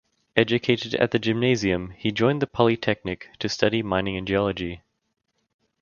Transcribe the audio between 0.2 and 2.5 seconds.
Educated at the Gymnasium he joined the